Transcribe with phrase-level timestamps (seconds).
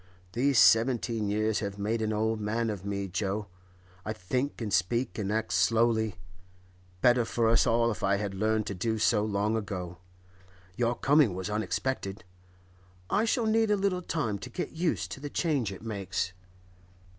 [0.33, 3.45] These seventeen years have made an old man of me, Jo;
[4.03, 8.73] I think and speak and act slowly:—better for us all if I had learned to
[8.73, 9.99] do so long ago!
[10.75, 12.23] Your coming was unexpected;
[13.11, 16.33] I shall need a little time to get used to the change it makes.